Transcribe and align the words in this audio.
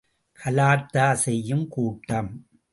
கலாட்டா 0.39 1.13
செய்யும் 1.13 1.67
கூட்டம்! 1.67 2.31